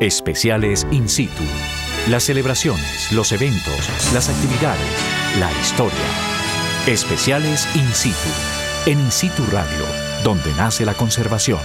[0.00, 1.42] Especiales in situ.
[2.10, 4.86] Las celebraciones, los eventos, las actividades,
[5.40, 5.96] la historia.
[6.86, 8.28] Especiales in situ.
[8.84, 9.86] En In situ Radio,
[10.22, 11.60] donde nace la conservación.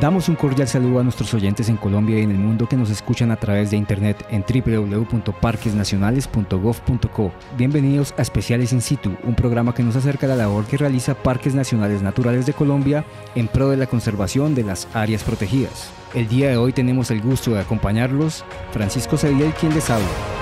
[0.00, 2.90] Damos un cordial saludo a nuestros oyentes en Colombia y en el mundo que nos
[2.90, 7.32] escuchan a través de internet en www.parquesnacionales.gov.co.
[7.56, 11.14] Bienvenidos a Especiales in situ, un programa que nos acerca a la labor que realiza
[11.14, 13.04] Parques Nacionales Naturales de Colombia
[13.36, 15.92] en pro de la conservación de las áreas protegidas.
[16.12, 20.33] El día de hoy tenemos el gusto de acompañarlos Francisco Sevilla quien les habla.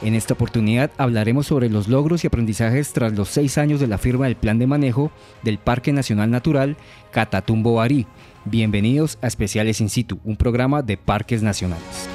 [0.00, 3.98] En esta oportunidad hablaremos sobre los logros y aprendizajes tras los seis años de la
[3.98, 5.10] firma del Plan de Manejo
[5.42, 6.76] del Parque Nacional Natural
[7.10, 8.06] Catatumbo Barí.
[8.44, 12.08] Bienvenidos a Especiales In Situ, un programa de parques nacionales.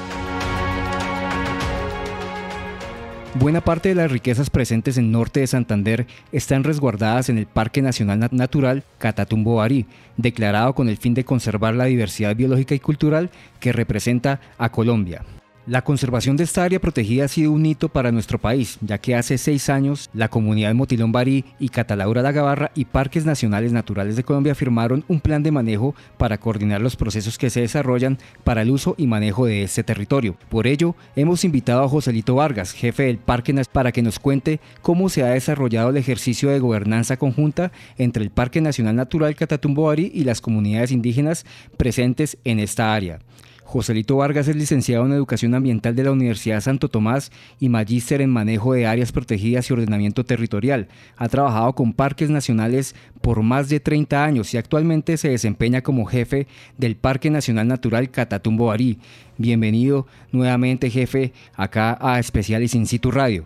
[3.34, 7.82] Buena parte de las riquezas presentes en norte de Santander están resguardadas en el Parque
[7.82, 9.84] Nacional Natural Catatumbo Barí,
[10.16, 13.28] declarado con el fin de conservar la diversidad biológica y cultural
[13.60, 15.22] que representa a Colombia.
[15.66, 19.14] La conservación de esta área protegida ha sido un hito para nuestro país, ya que
[19.14, 23.72] hace seis años la comunidad de Motilón Barí y Catalaura La Gabarra y Parques Nacionales
[23.72, 28.18] Naturales de Colombia firmaron un plan de manejo para coordinar los procesos que se desarrollan
[28.44, 30.36] para el uso y manejo de este territorio.
[30.50, 34.60] Por ello, hemos invitado a Joselito Vargas, jefe del Parque Nacional, para que nos cuente
[34.82, 39.84] cómo se ha desarrollado el ejercicio de gobernanza conjunta entre el Parque Nacional Natural Catatumbo
[39.84, 41.46] Barí y las comunidades indígenas
[41.78, 43.20] presentes en esta área.
[43.64, 48.30] Joselito Vargas es licenciado en Educación Ambiental de la Universidad Santo Tomás y magíster en
[48.30, 50.88] Manejo de Áreas Protegidas y Ordenamiento Territorial.
[51.16, 56.04] Ha trabajado con parques nacionales por más de 30 años y actualmente se desempeña como
[56.04, 58.98] jefe del Parque Nacional Natural Catatumbo Barí.
[59.38, 63.44] Bienvenido nuevamente, jefe, acá a Especiales In Situ Radio.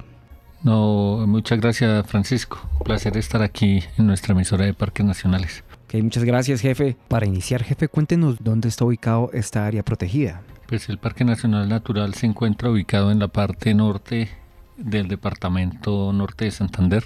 [0.63, 2.61] No, muchas gracias, Francisco.
[2.81, 5.63] Un placer estar aquí en nuestra emisora de Parques Nacionales.
[5.95, 6.97] Muchas gracias, jefe.
[7.09, 10.43] Para iniciar, jefe, cuéntenos dónde está ubicado esta área protegida.
[10.67, 14.29] Pues el Parque Nacional Natural se encuentra ubicado en la parte norte
[14.77, 17.05] del departamento norte de Santander,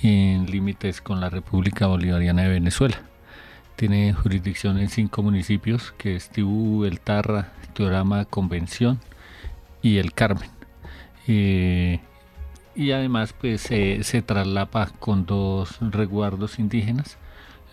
[0.00, 3.02] en límites con la República Bolivariana de Venezuela.
[3.74, 9.00] Tiene jurisdicción en cinco municipios, que es Tibú, El Tarra, Teorama, Convención
[9.82, 10.50] y El Carmen.
[11.26, 11.98] Eh,
[12.76, 17.18] y además pues se traslapa con dos resguardos indígenas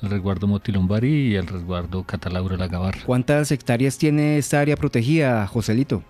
[0.02, 3.02] el resguardo Motilumbarí y el resguardo Catalaura La Gabarra.
[3.06, 6.04] ¿Cuántas hectáreas tiene esta área protegida, Joselito?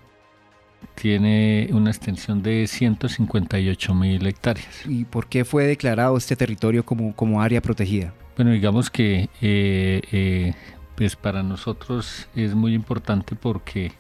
[0.96, 4.86] Tiene una extensión de 158 mil hectáreas.
[4.86, 8.14] ¿Y por qué fue declarado este territorio como, como área protegida?
[8.36, 10.54] Bueno, digamos que eh, eh,
[10.96, 13.92] pues para nosotros es muy importante porque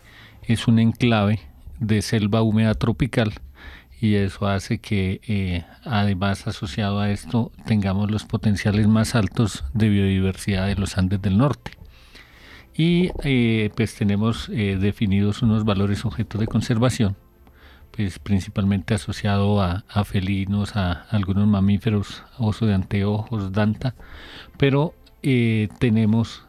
[0.43, 1.39] es un enclave
[1.79, 3.33] de selva húmeda tropical
[3.99, 9.89] y eso hace que eh, además asociado a esto tengamos los potenciales más altos de
[9.89, 11.71] biodiversidad de los Andes del Norte.
[12.75, 17.15] Y eh, pues tenemos eh, definidos unos valores objetos de conservación,
[17.91, 23.95] pues principalmente asociado a, felinos, a, algunos mamíferos, oso de anteojos, danta,
[24.57, 24.93] pero
[25.79, 26.45] tenemos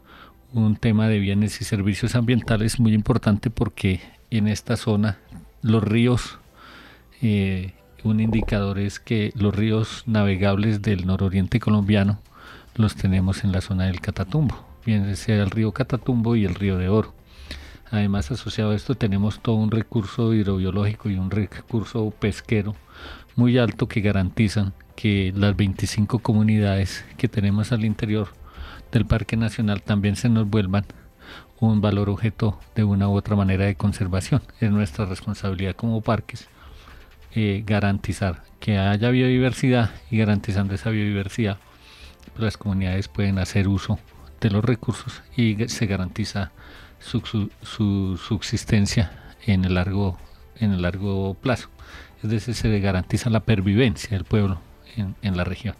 [0.52, 5.18] un tema de bienes y servicios ambientales muy importante porque en esta zona
[5.62, 6.38] los ríos
[7.22, 7.72] eh,
[8.04, 12.20] un indicador es que los ríos navegables del nororiente colombiano
[12.74, 16.78] los tenemos en la zona del Catatumbo, bien sea el río Catatumbo y el río
[16.78, 17.14] de Oro.
[17.90, 22.74] Además, asociado a esto tenemos todo un recurso hidrobiológico y un recurso pesquero
[23.34, 28.28] muy alto que garantizan que las 25 comunidades que tenemos al interior
[28.92, 30.84] del Parque Nacional también se nos vuelvan
[31.60, 34.42] un valor objeto de una u otra manera de conservación.
[34.60, 36.48] Es nuestra responsabilidad como parques
[37.38, 41.58] eh, garantizar que haya biodiversidad y garantizando esa biodiversidad,
[42.38, 43.98] las comunidades pueden hacer uso
[44.40, 46.52] de los recursos y se garantiza
[46.98, 47.20] su,
[48.16, 49.12] subsistencia
[49.44, 50.18] en el largo
[50.58, 51.68] en el largo plazo.
[52.22, 54.58] Es decir, se garantiza la pervivencia del pueblo
[54.96, 55.76] en la región.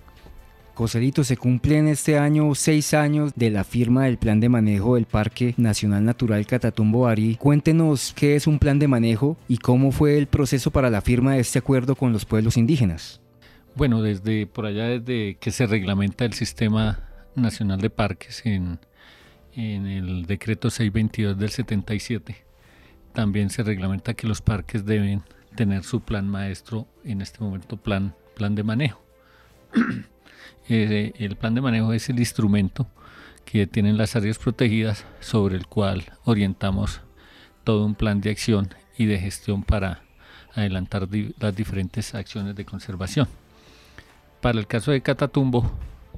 [0.77, 5.07] Joselito, se cumplen este año seis años de la firma del plan de manejo del
[5.07, 7.37] Parque Nacional Natural Catatumbo Barí.
[7.37, 11.33] Cuéntenos qué es un plan de manejo y cómo fue el proceso para la firma
[11.33, 13.23] de este acuerdo con los pueblos indígenas.
[13.75, 18.79] Bueno, desde por allá, desde que se reglamenta el Sistema Nacional de Parques en,
[19.55, 22.37] en el decreto 622 del 77,
[23.15, 25.23] también se reglamenta que los parques deben
[25.55, 29.03] tener su plan maestro, en este momento plan, plan de manejo.
[30.69, 32.89] Eh, el plan de manejo es el instrumento
[33.45, 37.01] que tienen las áreas protegidas sobre el cual orientamos
[37.63, 40.03] todo un plan de acción y de gestión para
[40.55, 41.09] adelantar
[41.39, 43.29] las diferentes acciones de conservación.
[44.41, 45.73] para el caso de Catatumbo,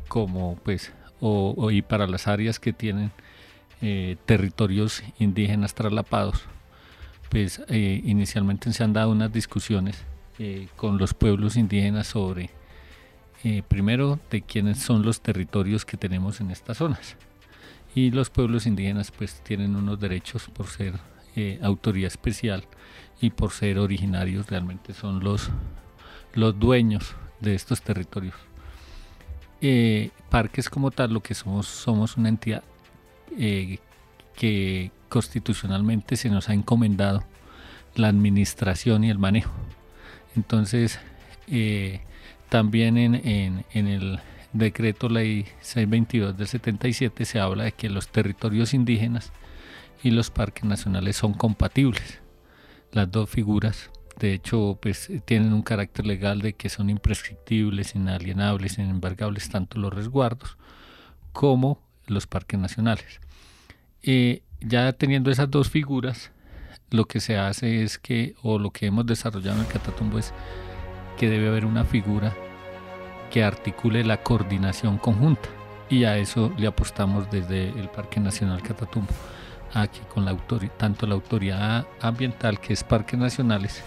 [0.08, 0.92] como pues,
[1.70, 3.10] y para las áreas que tienen
[3.80, 6.42] eh, territorios indígenas traslapados,
[7.30, 10.04] pues eh, inicialmente se han dado unas discusiones
[10.76, 12.50] con los pueblos indígenas sobre,
[13.68, 17.16] primero, de quiénes son los territorios que tenemos en estas zonas.
[17.94, 20.94] Y los pueblos indígenas pues tienen unos derechos por ser
[21.62, 22.64] autoría especial
[23.20, 25.50] y por ser originarios realmente son los,
[26.34, 28.34] los dueños de estos territorios.
[29.60, 32.62] Eh, parques como tal, lo que somos, somos una entidad
[33.36, 33.78] eh,
[34.36, 37.24] que constitucionalmente se nos ha encomendado
[37.96, 39.52] la administración y el manejo.
[40.36, 41.00] Entonces,
[41.48, 42.00] eh,
[42.48, 44.20] también en, en, el
[44.52, 49.32] decreto ley 622 del 77 se habla de que los territorios indígenas
[50.02, 52.20] y los parques nacionales son compatibles.
[52.92, 58.78] Las dos figuras de hecho, pues tienen un carácter legal de que son imprescriptibles, inalienables,
[58.78, 60.56] inembargables tanto los resguardos
[61.32, 63.20] como los parques nacionales.
[64.02, 66.32] Eh, ya teniendo esas dos figuras,
[66.90, 70.32] lo que se hace es que, o lo que hemos desarrollado en el Catatumbo es
[71.18, 72.32] que debe haber una figura
[73.30, 75.48] que articule la coordinación conjunta
[75.90, 79.12] y a eso le apostamos desde el Parque Nacional Catatumbo
[79.74, 80.36] aquí con la
[80.76, 83.82] tanto la autoridad ambiental que es Parques Nacionales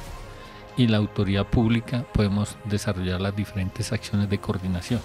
[0.77, 5.01] y la autoridad pública podemos desarrollar las diferentes acciones de coordinación.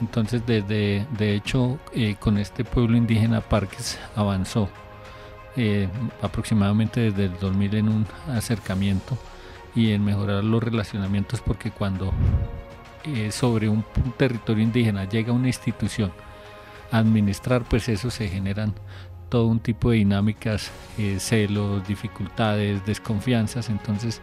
[0.00, 4.68] Entonces, desde, de hecho, eh, con este pueblo indígena Parques avanzó
[5.56, 5.88] eh,
[6.22, 9.18] aproximadamente desde el 2000 en un acercamiento
[9.74, 12.12] y en mejorar los relacionamientos porque cuando
[13.04, 13.84] eh, sobre un,
[14.16, 16.12] territorio indígena llega una institución
[16.90, 18.74] a administrar, pues eso se generan
[19.28, 20.70] todo un tipo de dinámicas,
[21.18, 23.68] celos, dificultades, desconfianzas.
[23.68, 24.22] Entonces,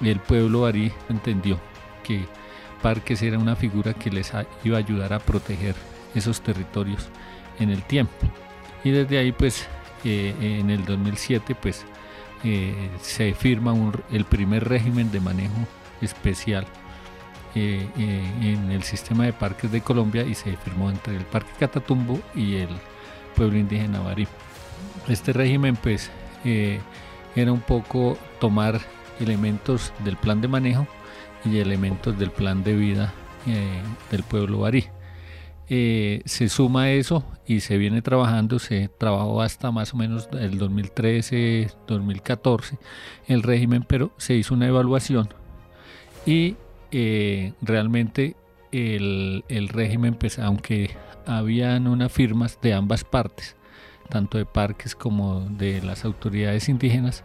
[0.00, 1.58] el pueblo barí entendió
[2.04, 2.24] que
[2.82, 4.32] Parques era una figura que les
[4.64, 5.74] iba a ayudar a proteger
[6.14, 7.08] esos territorios
[7.58, 8.14] en el tiempo.
[8.84, 9.66] Y desde ahí, pues,
[10.04, 11.84] eh, en el 2007, pues,
[12.44, 13.74] eh, se firma
[14.10, 15.66] el primer régimen de manejo
[16.00, 16.66] especial
[17.54, 22.20] eh, en el sistema de parques de Colombia y se firmó entre el Parque Catatumbo
[22.34, 22.68] y el
[23.34, 24.28] pueblo indígena Barí.
[25.08, 26.10] Este régimen, pues,
[26.44, 28.80] era un poco tomar
[29.20, 30.86] elementos del plan de manejo
[31.44, 33.12] y elementos del plan de vida
[33.46, 34.86] eh, del pueblo barí.
[35.70, 40.56] Eh, se suma eso y se viene trabajando, se trabajó hasta más o menos el
[40.58, 42.78] 2013, 2014
[43.26, 45.28] el régimen, pero se hizo una evaluación
[46.24, 46.56] y
[46.90, 48.34] eh, realmente
[48.72, 50.90] el, el, régimen, pues aunque
[51.26, 53.56] habían unas firmas de ambas partes,
[54.08, 57.24] tanto de parques como de las autoridades indígenas,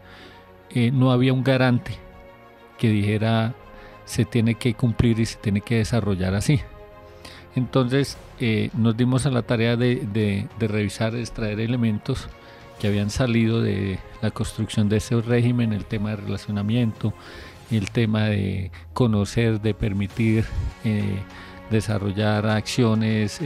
[0.69, 1.93] eh, no había un garante
[2.77, 3.55] que dijera
[4.05, 6.61] se tiene que cumplir y se tiene que desarrollar así.
[7.55, 12.27] Entonces eh, nos dimos a la tarea de, revisar, extraer elementos
[12.79, 17.13] que habían salido de la construcción de ese régimen, el tema de relacionamiento,
[17.71, 20.45] el tema de conocer, de permitir
[20.83, 21.19] eh,
[21.69, 23.39] desarrollar acciones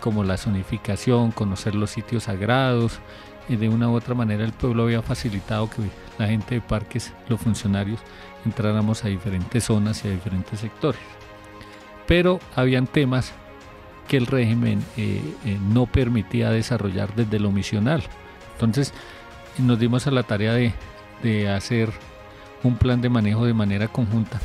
[0.00, 3.00] como la zonificación, conocer los sitios sagrados,
[3.48, 5.82] y de una u otra manera el pueblo había facilitado que
[6.18, 8.00] la gente de parques, los funcionarios,
[8.44, 11.00] entráramos a diferentes zonas y a diferentes sectores.
[12.06, 13.32] Pero habían temas
[14.08, 18.02] que el régimen eh, eh, no permitía desarrollar desde lo misional.
[18.54, 18.92] Entonces
[19.58, 20.72] nos dimos a la tarea de,
[21.22, 21.90] de hacer
[22.62, 24.40] un plan de manejo de manera conjunta,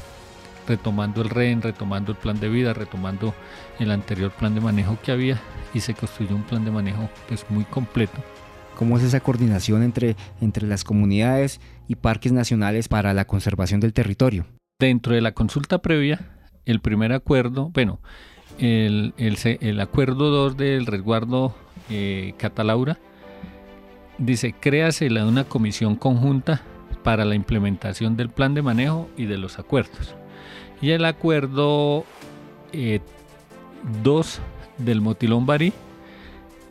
[0.67, 3.33] retomando el REN, retomando el plan de vida, retomando
[3.79, 5.39] el anterior plan de manejo que había
[5.73, 8.21] y se construyó un plan de manejo pues muy completo
[8.79, 13.91] ¿Cómo es esa coordinación entre, entre las comunidades y parques nacionales para la conservación del
[13.91, 14.45] territorio?
[14.79, 16.38] Dentro de la consulta previa,
[16.69, 17.99] el primer acuerdo, bueno,
[18.59, 21.55] el, el, acuerdo 2 del resguardo
[21.89, 22.99] eh, Catalaura
[24.17, 26.61] dice, créase una comisión conjunta
[27.03, 30.13] para la implementación del plan de manejo y de los acuerdos.
[30.81, 32.05] Y el acuerdo
[32.71, 33.01] 2 eh,
[34.77, 35.73] del Motilón Barí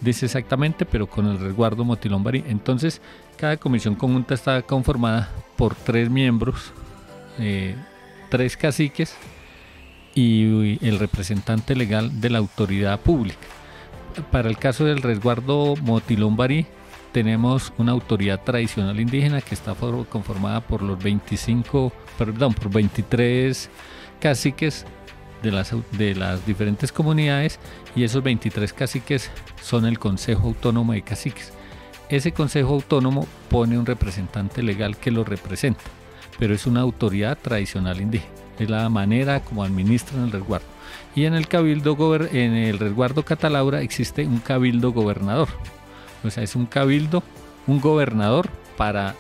[0.01, 2.45] dice exactamente, pero con el resguardo Motilón Barí.
[2.47, 3.01] Entonces,
[3.37, 6.73] cada comisión conjunta está conformada por tres miembros,
[7.39, 7.75] eh,
[8.31, 9.17] tres caciques
[10.19, 13.47] y el representante legal de la autoridad pública.
[14.33, 16.67] Para el caso del resguardo Motilón Barí,
[17.13, 19.77] tenemos una autoridad tradicional indígena que está
[20.11, 23.71] conformada por los 25, perdón, por 23
[24.19, 24.87] caciques
[25.41, 27.61] de las, de las diferentes comunidades
[27.95, 29.31] y esos 23 caciques
[29.63, 31.53] son el Consejo Autónomo de Caciques.
[32.09, 35.85] Ese Consejo Autónomo pone un representante legal que lo representa,
[36.41, 38.48] pero es una autoridad tradicional indígena.
[38.59, 40.67] Es la manera como administran el resguardo.
[41.15, 45.49] Y en el cabildo en el resguardo Catalaura existe un cabildo gobernador.
[46.25, 47.23] O sea, es un cabildo,
[47.67, 49.15] un gobernador para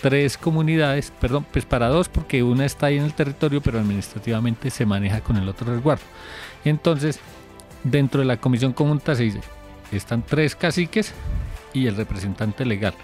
[0.00, 4.70] tres comunidades, perdón, pues para dos porque una está ahí en el territorio, pero administrativamente
[4.70, 6.04] se maneja con el otro resguardo.
[6.64, 7.20] Entonces,
[7.84, 9.40] dentro de la comisión conjunta se dice,
[9.92, 11.12] están tres caciques
[11.72, 12.94] y el representante legal.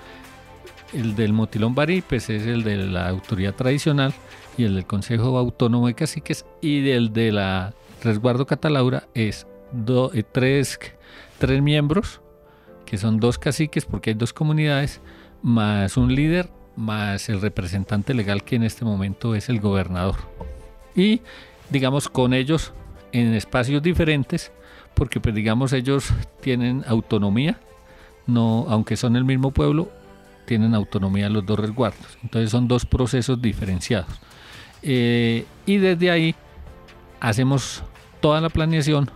[0.92, 4.12] El del Motilón Barí, pues es el de la autoridad tradicional
[4.58, 10.24] y el del Consejo Autónomo de Caciques y el de la Resguardo Catalaura es eh,
[10.32, 10.78] tres,
[11.38, 12.20] tres miembros,
[12.86, 15.00] que son dos caciques porque hay dos comunidades,
[15.42, 20.16] más un líder, más el representante legal que en este momento es el gobernador.
[20.96, 21.20] Y
[21.70, 22.72] digamos con ellos
[23.12, 24.50] en espacios diferentes,
[24.94, 27.60] porque pues digamos ellos tienen autonomía,
[28.26, 29.90] no, aunque son el mismo pueblo,
[30.50, 32.18] tienen autonomía los dos resguardos.
[32.24, 34.10] Entonces son dos procesos diferenciados.
[34.82, 36.34] Eh, y desde ahí
[37.20, 37.84] hacemos
[38.20, 39.08] toda la planeación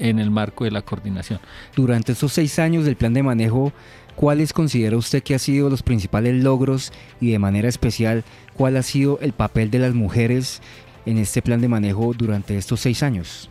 [0.00, 1.38] en el marco de la coordinación.
[1.76, 3.72] Durante estos seis años del plan de manejo,
[4.16, 8.82] ¿cuáles considera usted que han sido los principales logros y de manera especial cuál ha
[8.82, 10.60] sido el papel de las mujeres
[11.06, 13.48] en este plan de manejo durante estos seis años?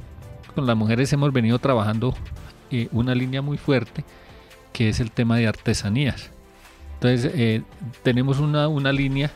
[0.53, 2.13] Con las mujeres hemos venido trabajando
[2.69, 4.03] eh, una línea muy fuerte
[4.73, 6.31] que es el tema de artesanías.
[7.01, 7.63] Entonces eh,
[8.03, 9.31] tenemos una, una línea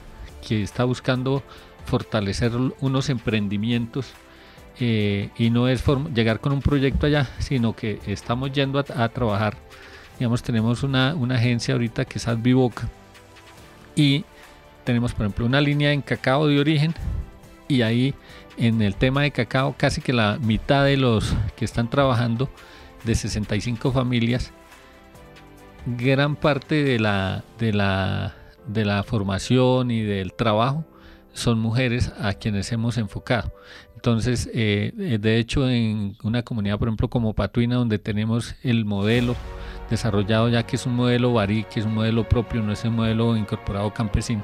[0.48, 1.42] que está buscando
[1.86, 4.14] fortalecer unos emprendimientos
[4.80, 9.58] eh, y no es llegar con un proyecto allá, sino que estamos yendo a, trabajar.
[10.20, 12.88] Digamos, tenemos una, una, agencia ahorita que es Advivoca
[13.96, 14.26] y
[14.84, 16.94] tenemos, por ejemplo, una línea en cacao de origen
[17.68, 18.14] y ahí
[18.58, 22.48] en el tema de cacao casi que la mitad de los que están trabajando
[23.06, 24.54] de 65 familias
[25.86, 28.36] gran parte de la, de la,
[28.68, 30.86] de la formación y del trabajo
[31.34, 33.52] son mujeres a quienes hemos enfocado.
[33.96, 38.86] Entonces, eh, eh, de hecho, en una comunidad, por ejemplo, como Patuina, donde tenemos el
[38.86, 39.36] modelo
[39.90, 42.96] desarrollado ya que es un modelo varí, que es un modelo propio, no es un
[42.96, 44.44] modelo incorporado campesino,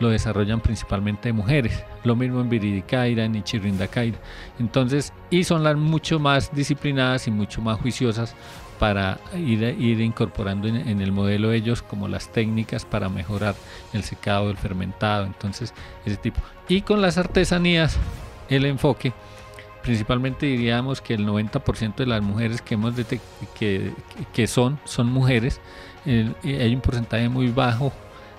[0.00, 1.84] lo desarrollan principalmente mujeres.
[2.04, 4.18] Lo mismo en Viridicaira, en Ichirindacaira.
[4.58, 8.34] Entonces, y son las mucho más disciplinadas y mucho más juiciosas
[8.78, 13.54] para ir, ir incorporando en, el modelo ellos como las técnicas para mejorar
[13.92, 16.40] el secado, el fermentado, entonces ese tipo.
[16.68, 17.96] Y con las artesanías,
[18.48, 19.12] el enfoque,
[19.82, 22.94] principalmente diríamos que el 90% de las mujeres que hemos
[23.58, 23.92] que,
[24.32, 25.60] que son, son mujeres,
[26.06, 27.92] hay un porcentaje muy bajo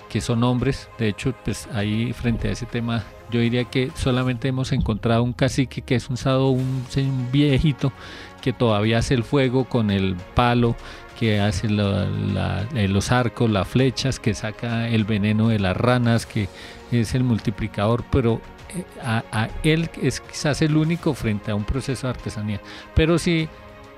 [0.08, 4.48] que son hombres, de hecho, pues ahí frente a ese tema yo diría que solamente
[4.48, 7.92] hemos encontrado un cacique que es un sado, un, un viejito
[8.40, 10.76] que todavía hace el fuego con el palo,
[11.18, 16.48] que hace eh, los arcos, las flechas, que saca el veneno de las ranas, que
[16.90, 18.40] es el multiplicador, pero
[18.74, 22.60] eh, a, él es quizás el único frente a un proceso de artesanía.
[22.94, 23.48] Pero sí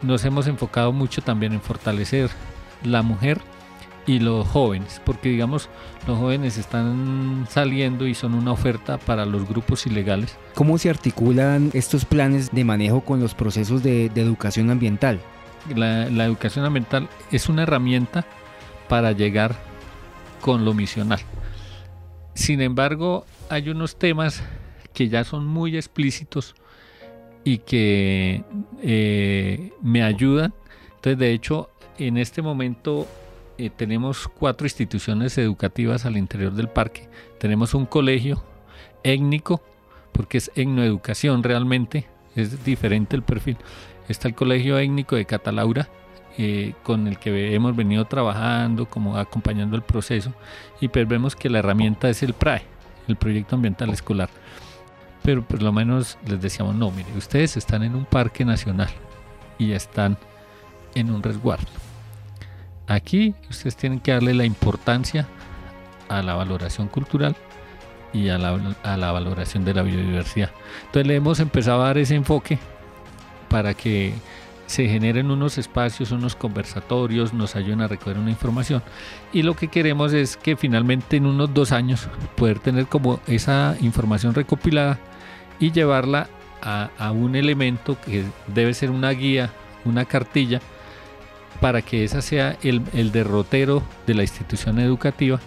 [0.03, 2.31] nos hemos enfocado mucho también en fortalecer
[2.83, 3.41] la mujer
[4.07, 5.69] y los jóvenes, porque digamos
[6.07, 10.37] los jóvenes están saliendo y son una oferta para los grupos ilegales.
[10.55, 15.21] ¿Cómo se articulan estos planes de manejo con los procesos de, educación ambiental?
[15.77, 18.27] La, la, educación ambiental es una herramienta
[18.89, 19.55] para llegar
[20.41, 21.21] con lo misional.
[22.35, 24.43] Sin embargo, hay unos temas
[24.93, 26.55] que ya son muy explícitos
[27.45, 28.45] y que
[28.83, 30.55] eh, me ayudan.
[30.97, 33.07] Entonces, de hecho, en este momento
[33.63, 37.09] eh, tenemos cuatro instituciones educativas al interior del parque.
[37.39, 38.43] Tenemos un colegio
[39.05, 39.63] étnico,
[40.11, 43.57] porque es etnoeducación realmente, es diferente el perfil.
[44.09, 45.89] Está el colegio étnico de Catalaura,
[46.39, 50.35] eh, con el que hemos venido trabajando, como acompañando el proceso,
[50.81, 52.63] y pues vemos que la herramienta es el PRAE,
[53.07, 54.31] el Proyecto Ambiental Escolar.
[55.23, 58.91] Pero por lo menos les decíamos, no, mire, ustedes están en un parque nacional
[59.57, 60.19] y están
[60.97, 61.92] en un resguardo
[62.87, 65.27] Aquí ustedes tienen que darle la importancia
[66.09, 67.37] a la valoración cultural
[68.13, 70.51] y a la, valoración de la biodiversidad.
[70.87, 72.59] Entonces le hemos empezado a dar ese enfoque
[73.49, 74.13] para que
[74.67, 78.83] se generen unos espacios, unos conversatorios, nos ayuden a recoger una información.
[79.33, 83.77] Y lo que queremos es que finalmente en unos dos años poder tener como esa
[83.81, 84.99] información recopilada
[85.59, 86.29] y llevarla
[86.63, 89.51] a, a un elemento que debe ser una guía,
[89.85, 90.61] una cartilla,
[91.61, 95.41] para que esa sea el, derrotero de la institución educativa.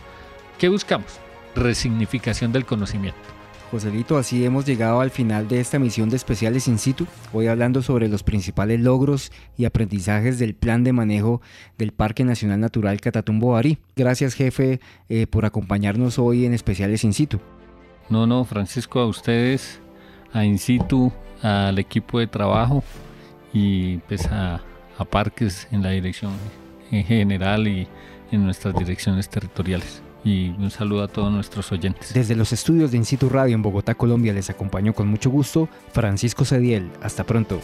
[0.58, 1.20] ¿Qué buscamos?
[1.56, 3.20] Resignificación del conocimiento.
[3.72, 7.82] Joselito, así hemos llegado al final de esta misión de especiales in situ, hoy hablando
[7.82, 11.42] sobre los principales logros y aprendizajes del plan de manejo
[11.78, 13.80] del Parque Nacional Natural Catatumbo Barí.
[13.96, 17.40] Gracias jefe eh, por acompañarnos hoy en especiales in situ.
[18.08, 19.80] No, no, Francisco, a ustedes,
[20.32, 22.84] a In situ, al equipo de trabajo
[23.52, 24.62] y pues a,
[24.98, 26.32] a Parques en la dirección
[26.92, 27.88] en general y
[28.32, 30.02] en nuestras direcciones territoriales.
[30.24, 32.14] Y un saludo a todos nuestros oyentes.
[32.14, 35.70] Desde los estudios de In situ Radio en Bogotá, Colombia, les acompañó con mucho gusto
[35.92, 36.90] Francisco Cediel.
[37.02, 37.62] Hasta pronto.